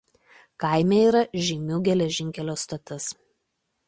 [0.61, 3.07] Kaime yra Žeimių geležinkelio stotis.